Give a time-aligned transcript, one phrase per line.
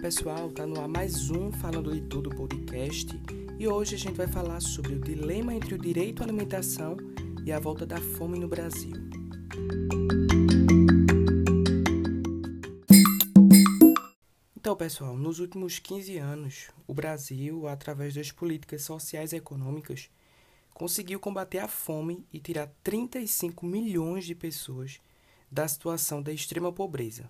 [0.00, 3.08] pessoal, tá no ar mais um Falando de Tudo podcast.
[3.58, 6.96] E hoje a gente vai falar sobre o dilema entre o direito à alimentação
[7.44, 8.92] e a volta da fome no Brasil.
[14.56, 20.08] Então, pessoal, nos últimos 15 anos, o Brasil, através das políticas sociais e econômicas,
[20.72, 25.00] conseguiu combater a fome e tirar 35 milhões de pessoas
[25.50, 27.28] da situação da extrema pobreza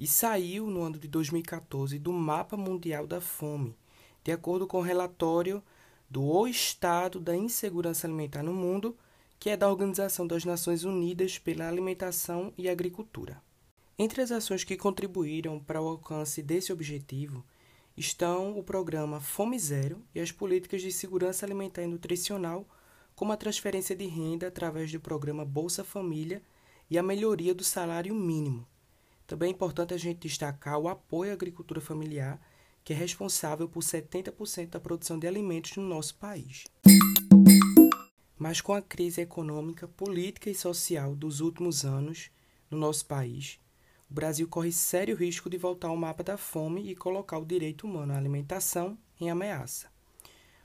[0.00, 3.76] e saiu no ano de 2014 do Mapa Mundial da Fome,
[4.24, 5.62] de acordo com o relatório
[6.08, 8.96] do O Estado da Insegurança Alimentar no Mundo,
[9.38, 13.42] que é da Organização das Nações Unidas pela Alimentação e Agricultura.
[13.98, 17.44] Entre as ações que contribuíram para o alcance desse objetivo
[17.94, 22.66] estão o programa Fome Zero e as políticas de segurança alimentar e nutricional,
[23.14, 26.42] como a transferência de renda através do programa Bolsa Família
[26.88, 28.66] e a melhoria do salário mínimo,
[29.30, 32.44] também é importante a gente destacar o apoio à agricultura familiar,
[32.82, 36.64] que é responsável por 70% da produção de alimentos no nosso país.
[38.36, 42.28] Mas com a crise econômica, política e social dos últimos anos
[42.68, 43.60] no nosso país,
[44.10, 47.86] o Brasil corre sério risco de voltar ao mapa da fome e colocar o direito
[47.86, 49.86] humano à alimentação em ameaça.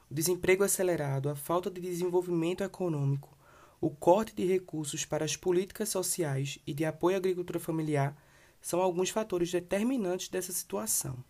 [0.10, 3.38] O desemprego acelerado, a falta de desenvolvimento econômico,
[3.80, 8.25] o corte de recursos para as políticas sociais e de apoio à agricultura familiar
[8.66, 11.24] são alguns fatores determinantes dessa situação.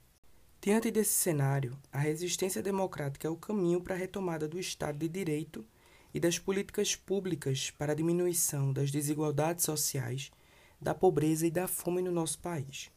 [0.62, 5.10] Diante desse cenário, a resistência democrática é o caminho para a retomada do Estado de
[5.10, 5.66] Direito
[6.14, 10.32] e das políticas públicas para a diminuição das desigualdades sociais,
[10.80, 12.90] da pobreza e da fome no nosso país.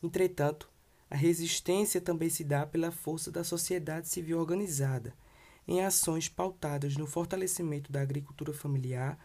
[0.00, 0.70] Entretanto,
[1.10, 5.12] a resistência também se dá pela força da sociedade civil organizada,
[5.66, 9.18] em ações pautadas no fortalecimento da agricultura familiar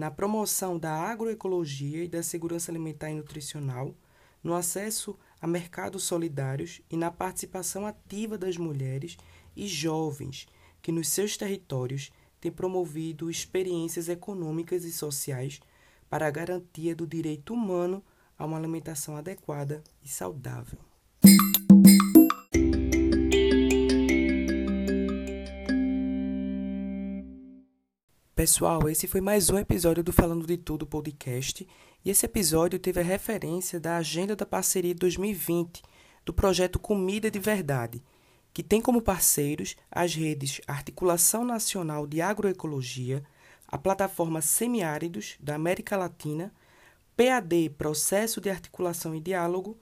[0.00, 3.94] na promoção da agroecologia e da segurança alimentar e nutricional,
[4.42, 9.18] no acesso a mercados solidários e na participação ativa das mulheres
[9.54, 10.48] e jovens
[10.80, 12.10] que nos seus territórios
[12.40, 15.60] têm promovido experiências econômicas e sociais
[16.08, 18.02] para a garantia do direito humano
[18.38, 20.78] a uma alimentação adequada e saudável.
[28.40, 31.68] Pessoal, esse foi mais um episódio do Falando de Tudo podcast,
[32.02, 35.82] e esse episódio teve a referência da Agenda da Parceria 2020
[36.24, 38.02] do projeto Comida de Verdade,
[38.54, 43.22] que tem como parceiros as redes Articulação Nacional de Agroecologia,
[43.68, 46.50] a plataforma Semiáridos da América Latina,
[47.14, 49.78] PAD Processo de Articulação e Diálogo,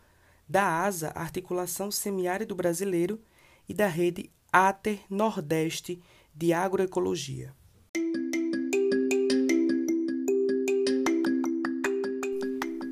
[0.48, 3.20] da ASA Articulação Semiárido Brasileiro
[3.68, 6.02] e da rede ATER Nordeste
[6.34, 7.56] de Agroecologia.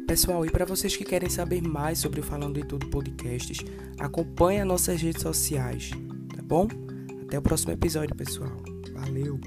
[0.06, 3.58] Pessoal, e para vocês que querem saber mais sobre o Falando de Tudo Podcasts,
[3.98, 5.90] acompanhe as nossas redes sociais,
[6.34, 6.68] tá bom?
[7.22, 8.56] Até o próximo episódio, pessoal.
[8.94, 9.40] Valeu!